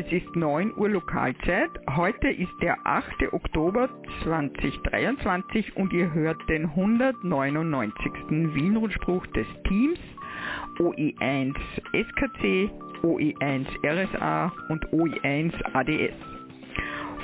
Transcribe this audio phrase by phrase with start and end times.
[0.00, 1.70] Es ist 9 Uhr Lokalzeit.
[1.94, 3.34] Heute ist der 8.
[3.34, 3.90] Oktober
[4.22, 8.10] 2023 und ihr hört den 199.
[8.30, 9.98] Wienrundspruch des Teams
[10.78, 11.54] OE1
[11.92, 12.70] SKC,
[13.02, 16.16] OE1 RSA und OE1 ADS.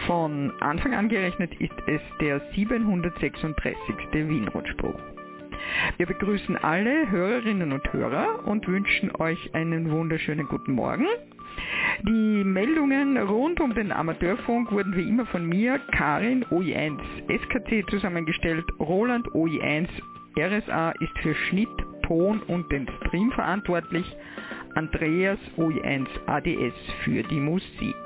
[0.06, 3.86] Von Anfang an gerechnet ist es der 736.
[4.12, 5.00] Wienrundspruch.
[5.96, 11.06] Wir begrüßen alle Hörerinnen und Hörer und wünschen euch einen wunderschönen guten Morgen.
[12.08, 18.64] Die Meldungen rund um den Amateurfunk wurden wie immer von mir, Karin OI1 SKC zusammengestellt.
[18.78, 19.88] Roland OI1
[20.38, 21.68] RSA ist für Schnitt,
[22.04, 24.06] Ton und den Stream verantwortlich.
[24.76, 27.96] Andreas OI1 ADS für die Musik.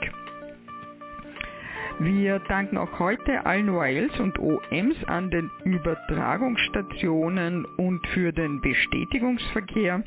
[1.98, 10.02] Wir danken auch heute allen OILs und OMs an den Übertragungsstationen und für den Bestätigungsverkehr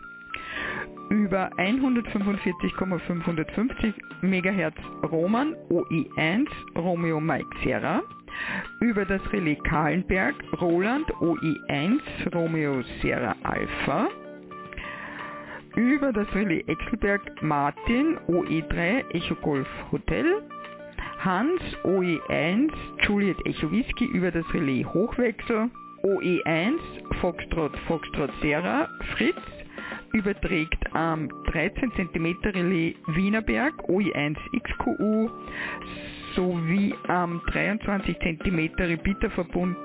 [1.14, 4.74] über 145,550 MHz
[5.12, 8.02] Roman OI1 Romeo Mike Sierra,
[8.80, 12.00] über das Relais Kahlenberg Roland OI1
[12.34, 14.10] Romeo Sierra Alpha,
[15.76, 20.42] über das Relais Exelberg Martin OE3 Echo Golf Hotel,
[21.20, 22.72] Hans OE1
[23.04, 24.06] Juliet Echo Whisky.
[24.06, 25.70] Über das Relais Hochwechsel,
[26.04, 26.80] OE1
[27.22, 29.38] Foxtrot Foxtrot Sierra Fritz
[30.14, 35.30] überträgt am 13 cm Relais Wienerberg OI1 XQU
[36.36, 39.76] sowie am 23 cm Repeaterverbund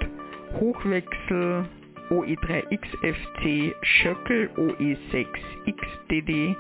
[0.61, 1.65] Hochwechsel
[2.11, 6.57] OE3XFC Schöckel OE6XDD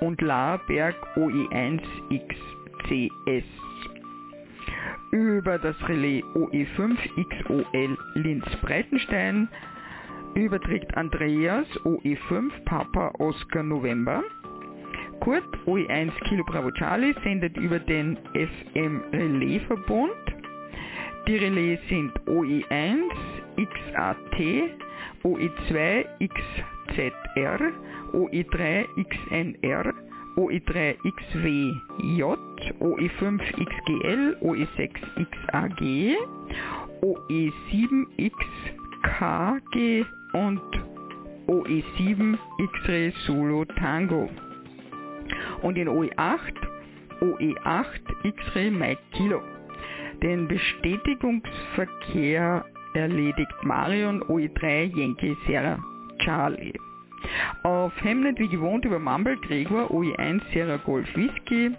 [0.00, 3.44] und Laerberg OE1XCS.
[5.12, 9.48] Über das Relais OE5XOL Linz-Breitenstein
[10.34, 14.22] überträgt Andreas OE5 Papa Oscar November.
[15.20, 20.12] Kurt OE1 Kilo Bravo Charlie sendet über den FM Relais Verbund.
[21.28, 23.02] Die Relais sind OE1
[23.56, 24.34] XAT,
[25.22, 27.72] OE2 XZR,
[28.12, 29.94] OE3 XNR,
[30.36, 32.22] OE3 XWJ,
[32.80, 34.90] OE5 XGL, OE6
[35.30, 35.80] XAG,
[37.02, 40.60] OE7 XKG und
[41.46, 44.28] OE7 X-Ray Solo Tango.
[45.62, 46.52] Und in OE8
[47.20, 49.40] OE8 X-Ray Mike Kilo.
[50.22, 55.78] Den Bestätigungsverkehr erledigt Marion OE3 Yankee Sierra
[56.18, 56.74] Charlie.
[57.62, 61.70] Auf Hemnet wie gewohnt über Mumble Gregor OE1 Sierra Golf Whisky.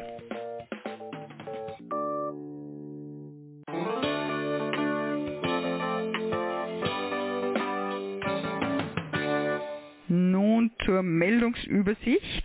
[10.08, 12.44] Nun zur Meldungsübersicht,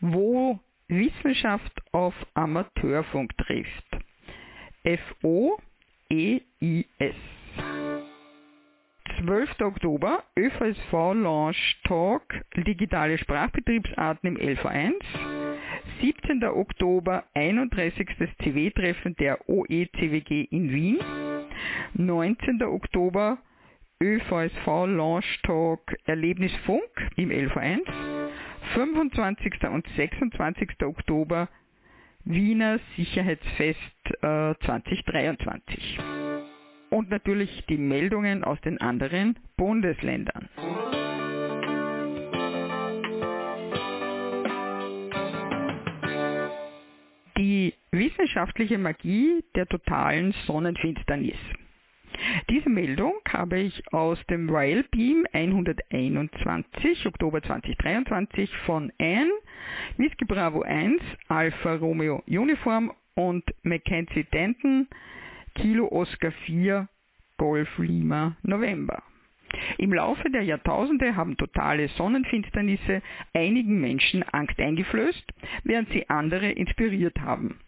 [0.00, 0.58] wo
[0.88, 3.86] Wissenschaft auf Amateurfunk trifft.
[5.20, 5.60] FOEIS
[9.24, 9.60] 12.
[9.60, 12.22] Oktober, ÖVSV Launch Talk,
[12.56, 14.94] digitale Sprachbetriebsarten im LV1.
[16.00, 16.42] 17.
[16.44, 18.06] Oktober, 31.
[18.38, 20.98] CW-Treffen der OECWG in Wien.
[21.94, 22.62] 19.
[22.62, 23.36] Oktober,
[24.02, 27.80] ÖVSV Launch Talk Erlebnisfunk im LV1.
[28.72, 29.64] 25.
[29.70, 30.82] und 26.
[30.82, 31.50] Oktober,
[32.24, 33.78] Wiener Sicherheitsfest
[34.22, 36.29] äh, 2023
[36.90, 40.48] und natürlich die Meldungen aus den anderen Bundesländern.
[47.38, 51.38] Die wissenschaftliche Magie der totalen Sonnenfinsternis.
[52.50, 59.30] Diese Meldung habe ich aus dem Royal Beam 121 Oktober 2023 von Anne,
[59.96, 64.88] Whisky Bravo 1, Alpha Romeo Uniform und Mackenzie Denton
[65.54, 66.88] Kilo Oscar 4
[67.36, 69.02] Golf Lima November.
[69.78, 73.02] Im Laufe der Jahrtausende haben totale Sonnenfinsternisse
[73.34, 75.24] einigen Menschen Angst eingeflößt,
[75.64, 77.58] während sie andere inspiriert haben.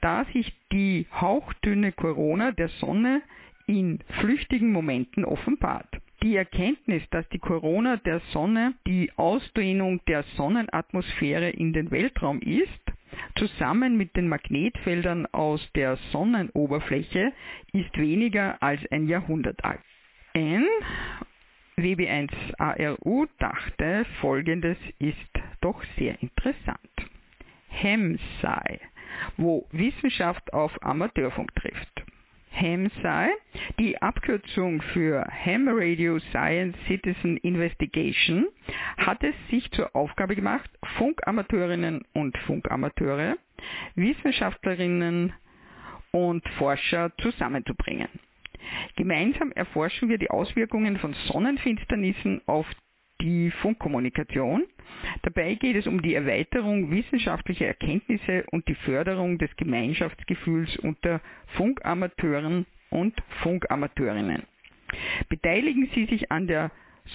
[0.00, 3.22] Da sich die hauchdünne Corona der Sonne
[3.66, 5.88] in flüchtigen Momenten offenbart.
[6.22, 12.87] Die Erkenntnis, dass die Corona der Sonne die Ausdehnung der Sonnenatmosphäre in den Weltraum ist,
[13.36, 17.32] zusammen mit den Magnetfeldern aus der Sonnenoberfläche
[17.72, 19.80] ist weniger als ein Jahrhundert alt.
[20.34, 20.66] N
[21.76, 25.16] WB1ARU dachte, folgendes ist
[25.60, 26.90] doch sehr interessant.
[27.68, 28.80] HEMSAI,
[29.36, 32.04] wo Wissenschaft auf Amateurfunk trifft.
[32.52, 33.30] HAMSCI,
[33.78, 38.46] die Abkürzung für Ham Radio Science Citizen Investigation,
[38.96, 43.36] hat es sich zur Aufgabe gemacht, Funkamateurinnen und Funkamateure,
[43.94, 45.32] Wissenschaftlerinnen
[46.12, 48.08] und Forscher zusammenzubringen.
[48.96, 52.66] Gemeinsam erforschen wir die Auswirkungen von Sonnenfinsternissen auf
[53.20, 54.64] die Funkkommunikation.
[55.22, 61.20] Dabei geht es um die Erweiterung wissenschaftlicher Erkenntnisse und die Förderung des Gemeinschaftsgefühls unter
[61.56, 64.42] Funkamateuren und Funkamateurinnen.
[65.28, 66.70] Beteiligen Sie sich an der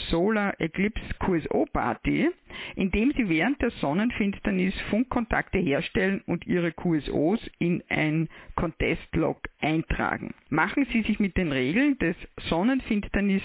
[0.09, 2.29] Solar Eclipse QSO Party,
[2.75, 10.33] indem Sie während der Sonnenfinsternis Funkkontakte herstellen und Ihre QSOs in ein Contest-Log eintragen.
[10.49, 12.15] Machen Sie sich mit den Regeln des
[12.49, 13.43] Sonnenfinsternis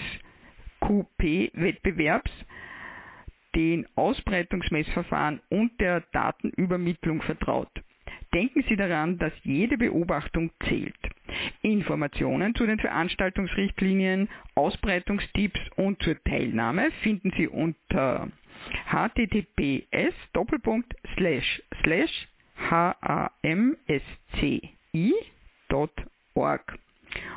[0.81, 2.31] QP-Wettbewerbs,
[3.55, 7.71] den Ausbreitungsmessverfahren und der Datenübermittlung vertraut.
[8.33, 10.95] Denken Sie daran, dass jede Beobachtung zählt.
[11.61, 18.27] Informationen zu den Veranstaltungsrichtlinien, Ausbreitungstipps und zur Teilnahme finden Sie unter
[18.85, 20.13] https
[22.69, 23.39] hamsci.org.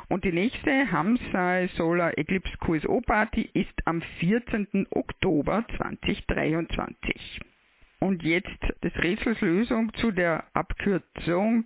[0.09, 4.87] Und die nächste Hamsai Solar Eclipse QSO Party ist am 14.
[4.91, 7.39] Oktober 2023.
[7.99, 11.65] Und jetzt des Rätsels Lösung zu der Abkürzung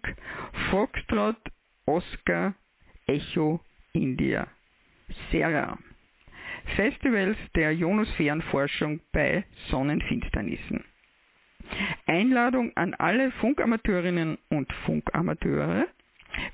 [0.70, 1.38] Foxtrot
[1.86, 2.54] Oscar
[3.08, 3.60] Echo
[3.94, 4.48] India
[5.32, 5.78] Serra.
[6.76, 10.84] Festivals der Ionosphärenforschung bei Sonnenfinsternissen.
[12.06, 15.88] Einladung an alle Funkamateurinnen und Funkamateure,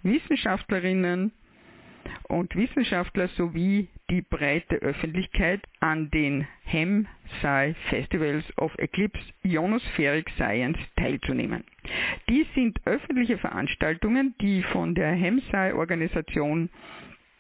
[0.04, 1.32] Wissenschaftlerinnen
[2.34, 11.64] und Wissenschaftler sowie die breite Öffentlichkeit an den HEM-SCI Festivals of Eclipse Ionospheric Science teilzunehmen.
[12.28, 16.70] Dies sind öffentliche Veranstaltungen, die von der HEM-SCI-Organisation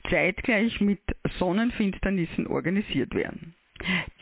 [0.10, 1.00] zeitgleich mit
[1.40, 3.56] Sonnenfinsternissen organisiert werden.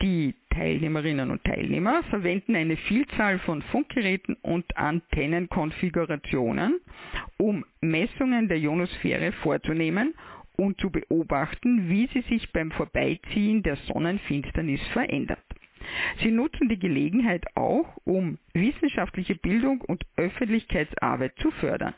[0.00, 6.80] Die Teilnehmerinnen und Teilnehmer verwenden eine Vielzahl von Funkgeräten und Antennenkonfigurationen,
[7.36, 10.14] um Messungen der Ionosphäre vorzunehmen
[10.62, 15.44] und zu beobachten, wie sie sich beim Vorbeiziehen der Sonnenfinsternis verändert.
[16.22, 21.94] Sie nutzen die Gelegenheit auch, um wissenschaftliche Bildung und Öffentlichkeitsarbeit zu fördern,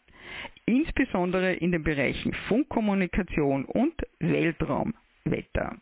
[0.64, 5.76] insbesondere in den Bereichen Funkkommunikation und Weltraumwetter.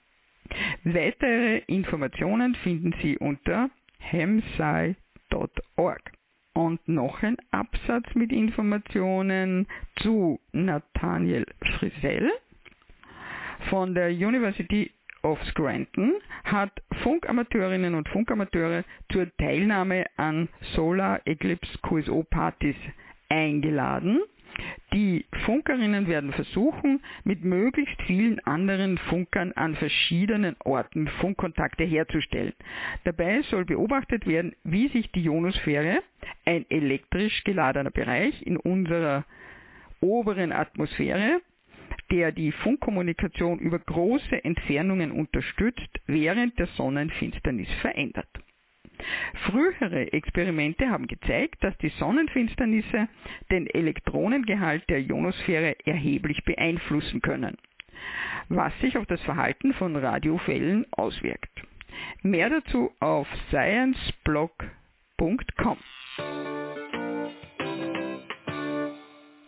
[0.82, 4.96] Weitere Informationen finden Sie unter hemsci.org.
[6.54, 11.46] Und noch ein Absatz mit Informationen zu Nathaniel
[11.78, 12.30] Frisell
[13.70, 14.90] von der University
[15.22, 16.14] of Scranton
[16.44, 16.72] hat
[17.02, 22.76] Funkamateurinnen und Funkamateure zur Teilnahme an Solar Eclipse QSO Partys
[23.28, 24.20] eingeladen
[24.92, 32.52] die Funkerinnen werden versuchen, mit möglichst vielen anderen Funkern an verschiedenen Orten Funkkontakte herzustellen.
[33.04, 36.02] Dabei soll beobachtet werden, wie sich die Ionosphäre,
[36.44, 39.24] ein elektrisch geladener Bereich in unserer
[40.00, 41.40] oberen Atmosphäre,
[42.12, 48.28] der die Funkkommunikation über große Entfernungen unterstützt, während der Sonnenfinsternis verändert.
[49.46, 53.08] Frühere Experimente haben gezeigt, dass die Sonnenfinsternisse
[53.50, 57.56] den Elektronengehalt der Ionosphäre erheblich beeinflussen können,
[58.48, 61.50] was sich auf das Verhalten von Radiofällen auswirkt.
[62.22, 65.78] Mehr dazu auf scienceblog.com.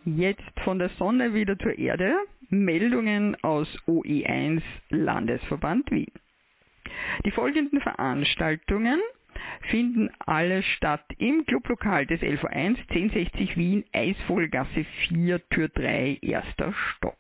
[0.07, 2.15] Jetzt von der Sonne wieder zur Erde.
[2.49, 6.13] Meldungen aus OE1 Landesverband Wien.
[7.25, 9.01] Die folgenden Veranstaltungen
[9.69, 17.17] finden alle statt im Clublokal des LV1 1060 Wien, Eisvogelgasse 4, Tür 3, erster Stock.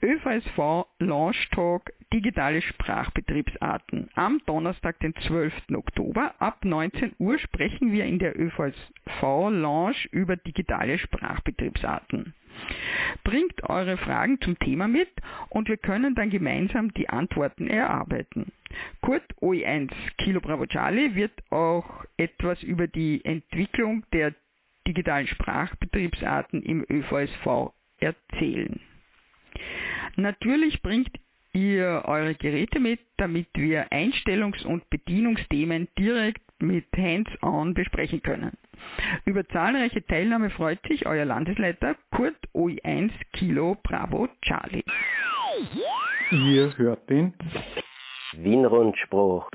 [0.00, 4.08] ÖVSV Launch Talk Digitale Sprachbetriebsarten.
[4.14, 5.52] Am Donnerstag, den 12.
[5.74, 12.32] Oktober ab 19 Uhr sprechen wir in der ÖVSV Launch über digitale Sprachbetriebsarten.
[13.24, 15.08] Bringt eure Fragen zum Thema mit
[15.50, 18.52] und wir können dann gemeinsam die Antworten erarbeiten.
[19.00, 24.34] Kurt OE1 Kilo Bravo Charlie wird auch etwas über die Entwicklung der
[24.86, 28.80] digitalen Sprachbetriebsarten im ÖVSV erzählen.
[30.16, 31.10] Natürlich bringt
[31.52, 38.56] ihr eure Geräte mit, damit wir Einstellungs- und Bedienungsthemen direkt mit Hands-on besprechen können.
[39.24, 44.84] Über zahlreiche Teilnahme freut sich euer Landesleiter Kurt OI1 Kilo Bravo Charlie.
[46.30, 47.34] Ihr hört den
[48.32, 49.48] Wienrundspruch.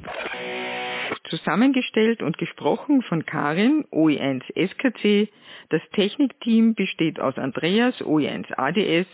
[1.30, 5.30] Zusammengestellt und gesprochen von Karin OI1 SKC.
[5.70, 9.08] Das Technikteam besteht aus Andreas OI1 ADS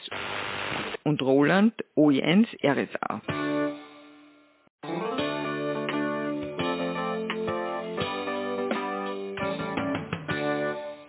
[1.03, 3.21] und Roland OI1 RSA.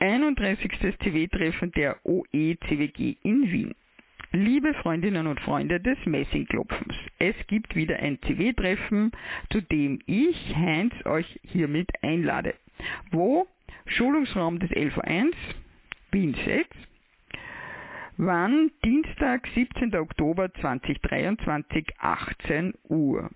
[0.00, 0.96] 31.
[0.98, 3.74] CW-Treffen der OECWG in Wien.
[4.32, 9.12] Liebe Freundinnen und Freunde des Messingklopfens, es gibt wieder ein CW-Treffen,
[9.50, 12.54] zu dem ich, Heinz, euch hiermit einlade.
[13.10, 13.46] Wo?
[13.86, 15.32] Schulungsraum des LV1,
[16.12, 16.68] Wien 6.
[18.16, 18.70] Wann?
[18.84, 19.94] Dienstag, 17.
[19.96, 23.30] Oktober 2023, 18 Uhr.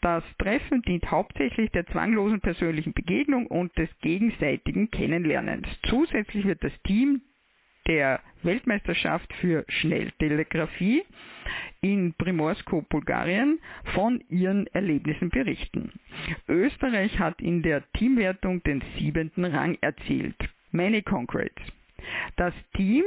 [0.00, 5.66] Das Treffen dient hauptsächlich der zwanglosen persönlichen Begegnung und des gegenseitigen Kennenlernens.
[5.88, 7.22] Zusätzlich wird das Team
[7.86, 11.02] der Weltmeisterschaft für Schnelltelegrafie
[11.80, 13.58] in Primorsko, Bulgarien,
[13.94, 15.92] von ihren Erlebnissen berichten.
[16.48, 20.36] Österreich hat in der Teamwertung den siebenten Rang erzielt.
[20.70, 21.62] Many congrats.
[22.36, 23.04] Das Team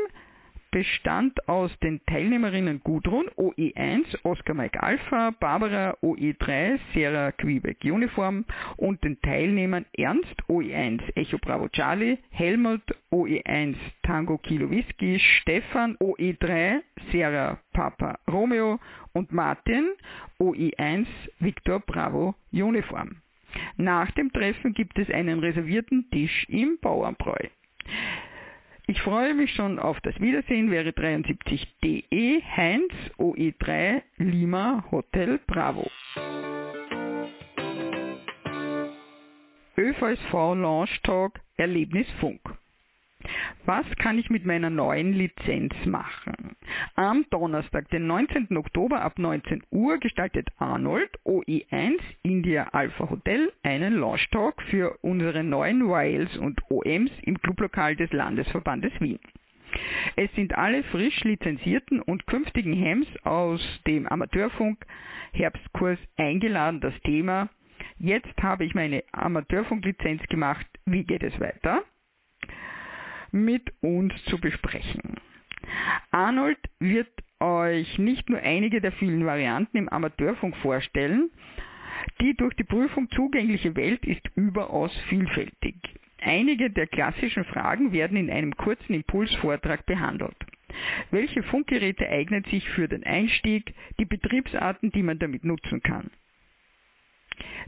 [0.72, 8.46] bestand aus den Teilnehmerinnen Gudrun OE1 Oscar Mike Alpha, Barbara OE3 Sierra Quebec Uniform
[8.78, 16.82] und den Teilnehmern Ernst OE1 Echo Bravo Charlie, Helmut OE1 Tango Kilo Whisky, Stefan OE3
[17.12, 18.80] Sierra Papa Romeo
[19.13, 19.92] und Martin
[20.40, 21.06] OE1
[21.40, 23.18] Victor Bravo Uniform.
[23.75, 27.50] Nach dem Treffen gibt es einen reservierten Tisch im Bauernbräu.
[28.91, 35.89] Ich freue mich schon auf das Wiedersehen, wäre 73DE Heinz OE3 Lima Hotel Bravo.
[39.77, 42.41] ÖVSV Launch Talk Erlebnisfunk.
[43.66, 46.56] Was kann ich mit meiner neuen Lizenz machen?
[46.96, 48.56] Am Donnerstag, den 19.
[48.58, 55.44] Oktober ab 19 Uhr gestaltet Arnold OE1 India Alpha Hotel einen Launch Talk für unsere
[55.44, 59.20] neuen Wiles und OMs im Clublokal des Landesverbandes Wien.
[60.16, 64.86] Es sind alle frisch lizenzierten und künftigen Hems aus dem Amateurfunk
[65.32, 66.82] Herbstkurs eingeladen.
[66.82, 67.50] Das Thema
[68.04, 70.66] Jetzt habe ich meine Amateurfunklizenz gemacht.
[70.86, 71.84] Wie geht es weiter?
[73.31, 75.17] Mit uns zu besprechen.
[76.11, 81.29] Arnold wird euch nicht nur einige der vielen Varianten im Amateurfunk vorstellen,
[82.19, 85.75] die durch die Prüfung zugängliche Welt ist überaus vielfältig.
[86.21, 90.35] Einige der klassischen Fragen werden in einem kurzen Impulsvortrag behandelt.
[91.09, 96.11] Welche Funkgeräte eignen sich für den Einstieg, die Betriebsarten, die man damit nutzen kann.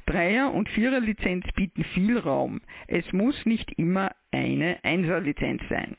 [0.06, 2.62] Dreier- und Viererlizenz bieten viel Raum.
[2.88, 5.96] Es muss nicht immer eine Einserlizenz sein.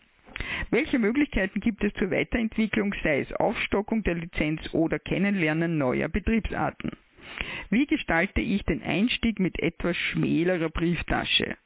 [0.70, 6.90] Welche Möglichkeiten gibt es zur Weiterentwicklung, sei es Aufstockung der Lizenz oder Kennenlernen neuer Betriebsarten?
[7.70, 11.56] Wie gestalte ich den Einstieg mit etwas schmälerer Brieftasche?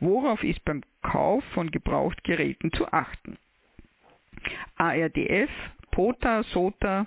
[0.00, 3.36] Worauf ist beim Kauf von Gebrauchtgeräten zu achten?
[4.76, 5.50] ARDF,
[5.92, 7.06] POTA, SOTA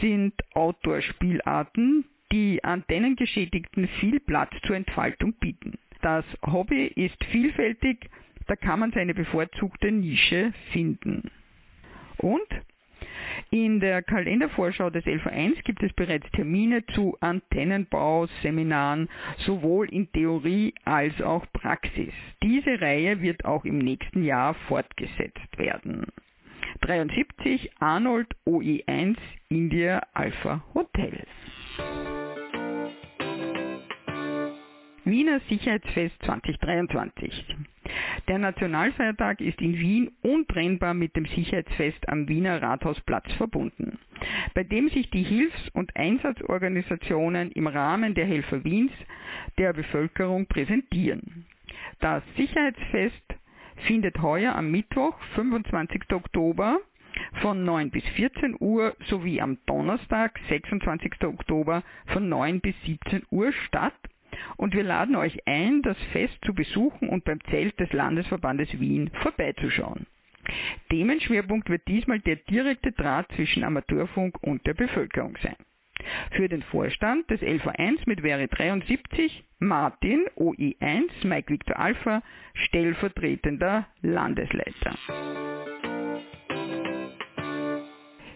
[0.00, 5.78] sind Outdoor-Spielarten, die Antennengeschädigten viel Platz zur Entfaltung bieten.
[6.02, 8.10] Das Hobby ist vielfältig,
[8.48, 11.30] da kann man seine bevorzugte Nische finden.
[12.18, 12.48] Und
[13.50, 21.20] in der Kalendervorschau des LV1 gibt es bereits Termine zu Antennenbauseminaren, sowohl in Theorie als
[21.22, 22.12] auch Praxis.
[22.42, 26.06] Diese Reihe wird auch im nächsten Jahr fortgesetzt werden.
[26.80, 29.16] 73 Arnold OE1
[29.48, 31.24] India Alpha Hotel.
[35.06, 37.44] Wiener Sicherheitsfest 2023.
[38.26, 43.98] Der Nationalfeiertag ist in Wien untrennbar mit dem Sicherheitsfest am Wiener Rathausplatz verbunden,
[44.54, 48.92] bei dem sich die Hilfs- und Einsatzorganisationen im Rahmen der Helfer Wiens
[49.58, 51.44] der Bevölkerung präsentieren.
[52.00, 53.34] Das Sicherheitsfest
[53.86, 56.12] findet heuer am Mittwoch, 25.
[56.12, 56.78] Oktober
[57.42, 61.24] von 9 bis 14 Uhr sowie am Donnerstag, 26.
[61.24, 63.94] Oktober von 9 bis 17 Uhr statt
[64.56, 69.10] und wir laden euch ein, das Fest zu besuchen und beim Zelt des Landesverbandes Wien
[69.22, 70.06] vorbeizuschauen.
[70.90, 75.56] Themenschwerpunkt wird diesmal der direkte Draht zwischen Amateurfunk und der Bevölkerung sein.
[76.32, 82.22] Für den Vorstand des LV1 mit Wäre 73 Martin OI1 Mike Victor Alpha
[82.54, 84.98] stellvertretender Landesleiter.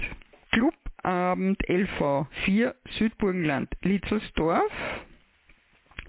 [1.09, 4.71] Clubabend LV4 Südburgenland Litzelsdorf.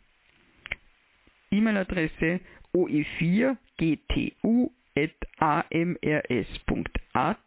[1.51, 2.39] E-Mail-Adresse
[4.95, 7.37] oe4gtu.amrs.at.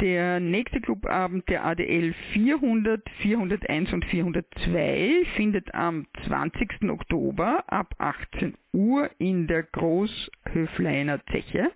[0.00, 6.88] Der nächste Clubabend der ADL 400, 401 und 402 findet am 20.
[6.88, 11.70] Oktober ab 18 Uhr in der Großhöfleiner Zeche,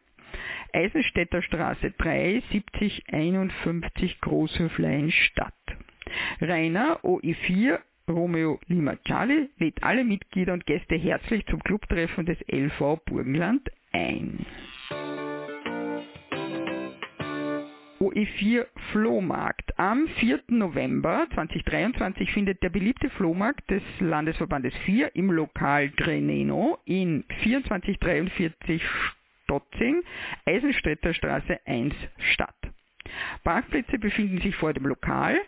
[0.72, 5.52] Eisenstädter Straße 3, 70 51 Großhöflein statt.
[6.40, 7.78] Rainer OE4
[8.08, 14.44] Romeo Lima Charlie lädt alle Mitglieder und Gäste herzlich zum Clubtreffen des LV Burgenland ein.
[18.00, 19.78] OE4 Flohmarkt.
[19.78, 20.42] Am 4.
[20.48, 28.82] November 2023 findet der beliebte Flohmarkt des Landesverbandes 4 im Lokal Greneno in 2443
[29.44, 30.02] Stotzing,
[30.44, 31.94] Eisenstädter Straße 1
[32.34, 32.54] statt.
[33.44, 35.40] Parkplätze befinden sich vor dem Lokal.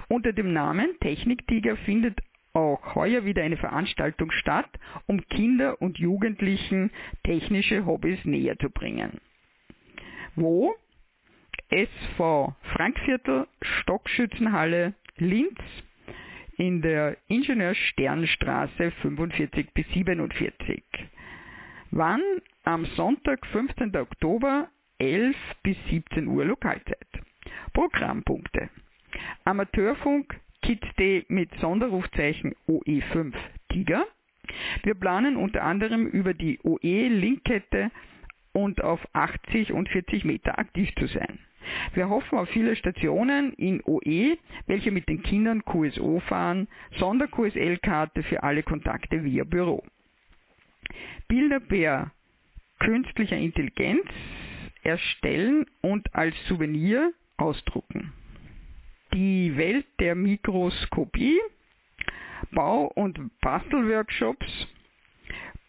[0.08, 2.20] Unter dem Namen Technik-Tiger findet
[2.54, 4.68] auch heuer wieder eine Veranstaltung statt,
[5.06, 6.90] um Kinder und Jugendlichen
[7.24, 9.20] technische Hobbys näher zu bringen.
[10.34, 10.74] Wo?
[11.70, 15.58] SV Frankviertel, Stockschützenhalle, Linz
[16.56, 20.82] in der Ingenieur-Sternstraße 45 bis 47.
[21.90, 22.20] Wann?
[22.64, 23.96] Am Sonntag, 15.
[23.96, 27.08] Oktober, 11 bis 17 Uhr Lokalzeit.
[27.72, 28.68] Programmpunkte.
[29.44, 30.38] Amateurfunk
[30.98, 33.32] Day mit Sonderrufzeichen OE5
[33.68, 34.06] Tiger.
[34.84, 37.90] Wir planen unter anderem über die OE-Linkkette
[38.52, 41.38] und auf 80 und 40 Meter aktiv zu sein.
[41.94, 48.42] Wir hoffen auf viele Stationen in OE, welche mit den Kindern QSO fahren, Sonder-QSL-Karte für
[48.42, 49.84] alle Kontakte via Büro.
[51.28, 52.12] Bilder per
[52.78, 54.04] künstlicher Intelligenz
[54.82, 58.12] erstellen und als Souvenir ausdrucken.
[59.14, 61.38] Die Welt der Mikroskopie,
[62.50, 64.66] Bau- und Bastelworkshops,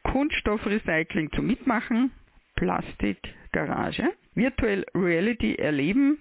[0.03, 2.11] Kunststoffrecycling zum Mitmachen,
[2.55, 6.19] Plastikgarage, Virtual Reality erleben,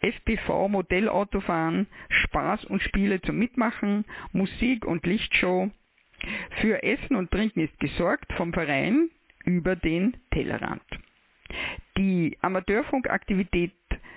[0.00, 5.70] FPV Modellautofahren, Spaß und Spiele zum Mitmachen, Musik und Lichtshow.
[6.60, 9.10] Für Essen und Trinken ist gesorgt vom Verein
[9.44, 10.82] über den Tellerrand.
[11.96, 13.72] Die Amateurfunkaktivität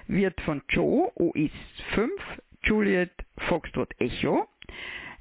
[0.07, 1.51] wird von Joe OIS
[1.93, 2.11] 5
[2.63, 3.11] Juliet
[3.47, 4.47] Foxtrot Echo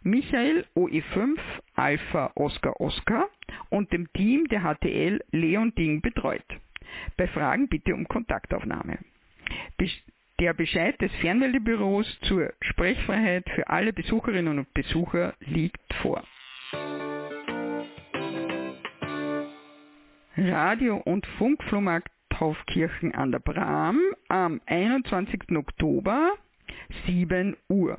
[0.02, 1.38] Michael OE5
[1.74, 3.28] Alpha Oscar Oscar
[3.70, 6.44] und dem Team der HTL Leon Ding betreut.
[7.16, 8.98] Bei Fragen bitte um Kontaktaufnahme.
[10.40, 16.22] Der Bescheid des Fernmeldebüros zur Sprechfreiheit für alle Besucherinnen und Besucher liegt vor.
[20.36, 24.00] Radio- und Funkflohmarkt Taufkirchen an der Bram
[24.34, 25.56] am 21.
[25.56, 26.32] Oktober
[27.06, 27.98] 7 Uhr.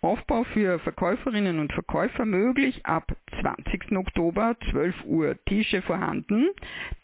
[0.00, 3.92] Aufbau für Verkäuferinnen und Verkäufer möglich ab 20.
[3.92, 5.36] Oktober 12 Uhr.
[5.44, 6.48] Tische vorhanden.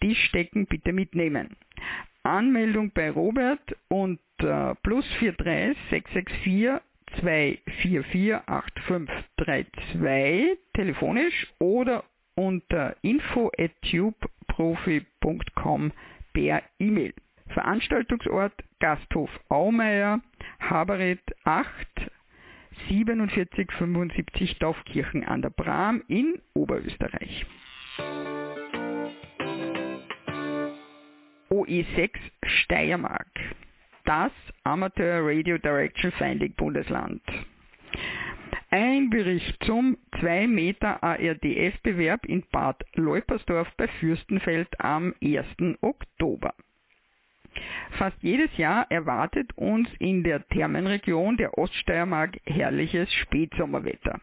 [0.01, 1.55] Tischdecken bitte mitnehmen.
[2.23, 6.81] Anmeldung bei Robert unter plus 43 664
[7.21, 12.05] 244 8532 telefonisch oder
[12.37, 15.93] unter info at tubeprofi.com
[16.33, 17.13] per E-Mail.
[17.53, 20.21] Veranstaltungsort Gasthof Aumeier,
[20.61, 21.87] Habereth 8
[22.89, 27.47] 4775 Taufkirchen an der Bram in Oberösterreich.
[31.51, 32.11] OE6
[32.45, 33.29] Steiermark,
[34.05, 34.33] das
[34.65, 37.23] Amateur Radio Direction Finding Bundesland.
[38.71, 45.47] Ein Bericht zum 2 Meter ARDF-Bewerb in Bad Leupersdorf bei Fürstenfeld am 1.
[45.83, 46.55] Oktober.
[47.99, 54.21] Fast jedes Jahr erwartet uns in der Thermenregion der Oststeiermark herrliches Spätsommerwetter.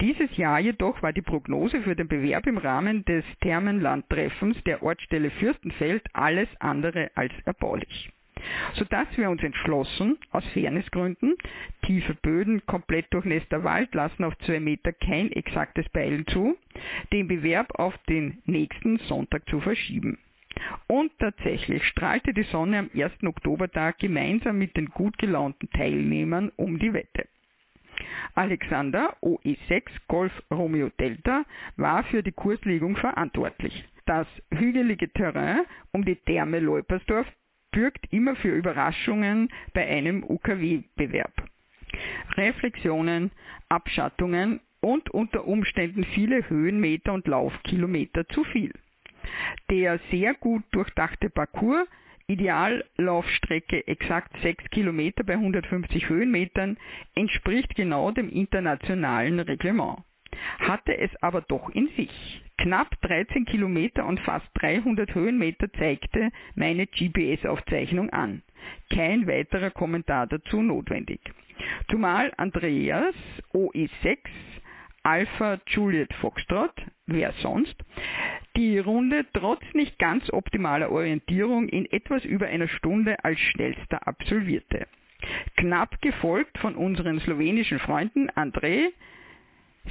[0.00, 5.30] Dieses Jahr jedoch war die Prognose für den Bewerb im Rahmen des Thermenlandtreffens der Ortsstelle
[5.30, 8.10] Fürstenfeld alles andere als erbaulich.
[8.74, 11.36] Sodass wir uns entschlossen, aus Fairnessgründen,
[11.82, 16.56] tiefe Böden, komplett durchnässter Wald lassen auf zwei Meter kein exaktes Peilen zu,
[17.12, 20.18] den Bewerb auf den nächsten Sonntag zu verschieben.
[20.86, 23.22] Und tatsächlich strahlte die Sonne am 1.
[23.24, 27.28] Oktobertag gemeinsam mit den gut gelaunten Teilnehmern um die Wette.
[28.34, 31.44] Alexander OE6 Golf Romeo Delta
[31.76, 33.84] war für die Kurslegung verantwortlich.
[34.06, 35.60] Das hügelige Terrain
[35.92, 37.26] um die Therme Leupersdorf
[37.72, 41.32] bürgt immer für Überraschungen bei einem UKW-Bewerb.
[42.36, 43.30] Reflexionen,
[43.68, 48.72] Abschattungen und unter Umständen viele Höhenmeter und Laufkilometer zu viel.
[49.70, 51.86] Der sehr gut durchdachte Parcours,
[52.26, 56.76] Ideallaufstrecke exakt 6 Kilometer bei 150 Höhenmetern,
[57.14, 60.00] entspricht genau dem internationalen Reglement.
[60.58, 62.42] Hatte es aber doch in sich.
[62.58, 68.42] Knapp 13 Kilometer und fast 300 Höhenmeter zeigte meine GPS-Aufzeichnung an.
[68.90, 71.20] Kein weiterer Kommentar dazu notwendig.
[71.90, 73.14] Zumal Andreas
[73.54, 74.18] OE6
[75.08, 76.74] Alpha Juliet Foxtrot,
[77.06, 77.74] wer sonst,
[78.56, 84.86] die Runde trotz nicht ganz optimaler Orientierung in etwas über einer Stunde als schnellster absolvierte.
[85.56, 88.90] Knapp gefolgt von unseren slowenischen Freunden André,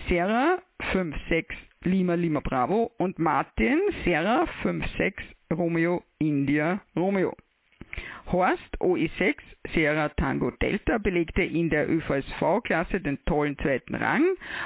[0.08, 0.60] Serra
[0.94, 1.48] 56
[1.82, 5.16] Lima Lima Bravo und Martin Serra 56
[5.52, 7.36] Romeo India Romeo.
[8.32, 9.36] Horst OE6
[9.74, 14.26] Sierra Tango Delta belegte in der ÖVSV-Klasse den tollen zweiten Rang,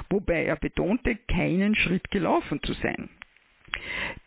[0.10, 3.10] wobei er betonte, keinen Schritt gelaufen zu sein.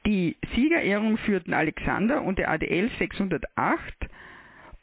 [0.06, 4.08] Die Siegerehrung führten Alexander und der ADL 608,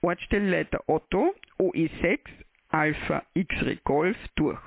[0.01, 2.19] Ortsstellenleiter Otto, OE6,
[2.69, 4.59] Alpha X-Ray Golf durch.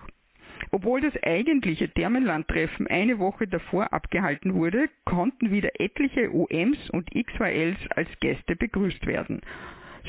[0.71, 7.79] Obwohl das eigentliche Thermenlandtreffen eine Woche davor abgehalten wurde, konnten wieder etliche UMs und XYLs
[7.91, 9.41] als Gäste begrüßt werden.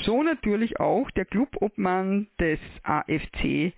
[0.03, 3.73] So natürlich auch der Clubobmann des AFC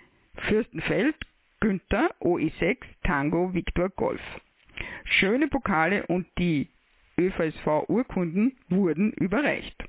[0.48, 1.16] Fürstenfeld,
[1.60, 4.22] Günther OE6 Tango Victor Golf.
[5.06, 6.70] Schöne Pokale und die
[7.20, 9.87] ÖVSV-Urkunden wurden überreicht.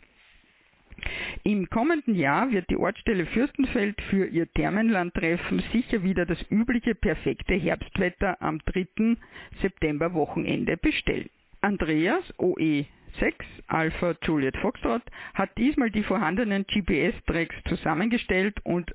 [1.44, 7.54] Im kommenden Jahr wird die Ortsstelle Fürstenfeld für ihr Thermenlandtreffen sicher wieder das übliche perfekte
[7.54, 9.16] Herbstwetter am 3.
[9.60, 11.30] September Wochenende bestellen.
[11.60, 12.86] Andreas OE
[13.18, 15.02] 6 Alpha Juliet Foxtrot
[15.34, 18.94] hat diesmal die vorhandenen GPS-Tracks zusammengestellt und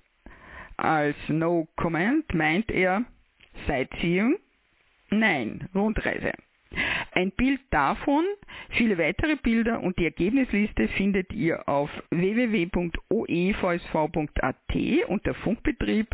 [0.77, 3.05] als No Comment meint er
[3.67, 4.37] Sightseeing?
[5.09, 6.33] Nein, Rundreise.
[7.15, 8.25] Ein Bild davon,
[8.69, 13.07] viele weitere Bilder und die Ergebnisliste findet ihr auf www.oevsv.at
[15.07, 16.07] unter Funkbetrieb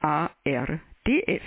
[0.00, 1.42] ARDF.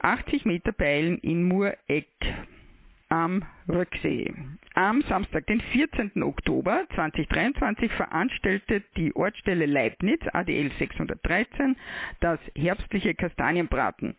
[0.00, 2.08] 80 Meter Peilen in Mureck
[3.10, 4.32] am Rücksee.
[4.74, 6.22] Am Samstag, den 14.
[6.22, 11.76] Oktober 2023, veranstaltet die Ortsstelle Leibniz ADL 613
[12.20, 14.14] das herbstliche Kastanienbraten.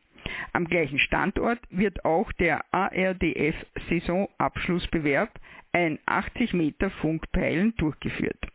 [0.54, 3.56] Am gleichen Standort wird auch der ARDF
[3.90, 5.32] Saisonabschlussbewerb,
[5.72, 8.48] ein 80 Meter Funkpeilen, durchgeführt.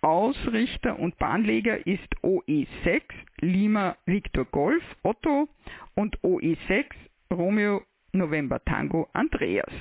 [0.00, 3.02] Ausrichter und Bahnleger ist OE6
[3.40, 5.48] Lima Victor Golf Otto
[5.94, 6.84] und OE6
[7.32, 9.72] Romeo November Tango Andreas.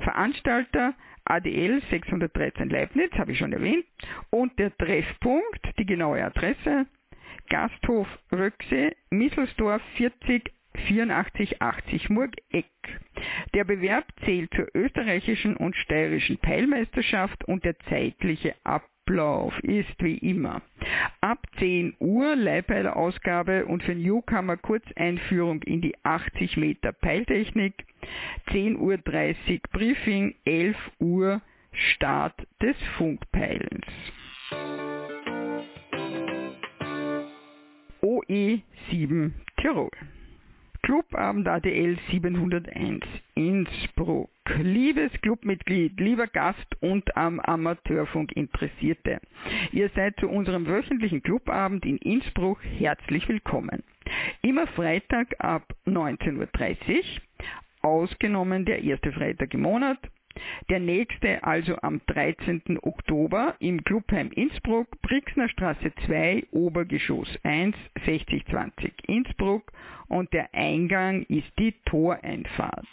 [0.00, 3.86] Veranstalter ADL 613 Leibniz, habe ich schon erwähnt,
[4.30, 6.86] und der Treffpunkt, die genaue Adresse
[7.50, 12.64] Gasthof Röcksee, Misselsdorf 40 8480 Murgeck.
[13.54, 20.62] Der Bewerb zählt zur österreichischen und steirischen Peilmeisterschaft und der zeitliche Ablauf ist wie immer.
[21.20, 27.74] Ab 10 Uhr Leihpeiler-Ausgabe und für Newcomer Kurzeinführung in die 80 Meter Peiltechnik,
[28.48, 28.98] 10.30 Uhr
[29.72, 33.86] Briefing, 11 Uhr Start des Funkpeilens.
[38.30, 39.90] OE7 Tirol.
[40.84, 43.00] Clubabend ADL 701
[43.34, 44.30] Innsbruck.
[44.56, 49.20] Liebes Clubmitglied, lieber Gast und am Amateurfunk Interessierte.
[49.72, 53.82] Ihr seid zu unserem wöchentlichen Clubabend in Innsbruck herzlich willkommen.
[54.42, 57.04] Immer Freitag ab 19.30 Uhr,
[57.82, 59.98] ausgenommen der erste Freitag im Monat,
[60.68, 62.78] der nächste also am 13.
[62.82, 69.72] Oktober im Clubheim Innsbruck, Brixner Straße 2, Obergeschoss 1, 6020 Innsbruck
[70.08, 72.86] und der Eingang ist die Toreinfahrt.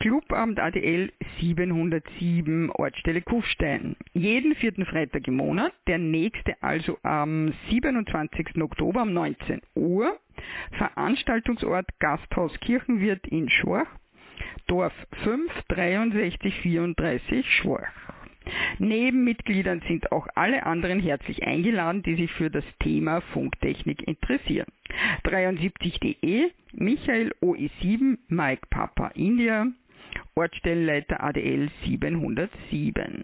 [0.00, 3.96] Clubabend ADL 707 Ortsstelle Kufstein.
[4.14, 8.62] Jeden vierten Freitag im Monat, der nächste also am 27.
[8.62, 10.18] Oktober um 19 Uhr.
[10.72, 13.88] Veranstaltungsort Gasthaus Kirchenwirt in Schorch,
[14.68, 17.86] Dorf 5 6334 Schorch.
[18.78, 24.66] Neben Mitgliedern sind auch alle anderen herzlich eingeladen, die sich für das Thema Funktechnik interessieren.
[25.24, 29.66] 73.de, Michael OE7, Mike Papa India,
[30.34, 33.22] Ortsstellenleiter ADL 707.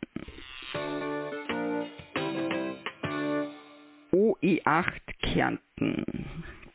[4.12, 6.24] OE8 Kärnten.